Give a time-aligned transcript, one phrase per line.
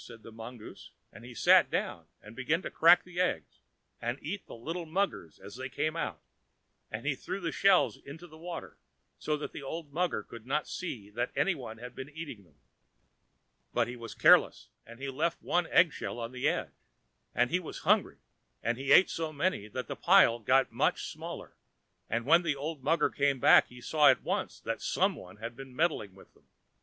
[0.03, 3.59] said the mongoose; and he sat down and began to crack the eggs,
[4.01, 6.23] and eat the little muggers as they came out.
[6.89, 8.79] And he threw the shells into the water,
[9.19, 12.55] so that the old mugger should not see that any one had been eating them.
[13.75, 16.73] But he was careless, and he left one egg shell on the edge,
[17.35, 18.17] and he was hungry,
[18.63, 21.53] and he ate so many that the pile got much smaller,
[22.09, 25.55] and when the old mugger came back he saw at once that some one had
[25.55, 26.47] been meddling with them.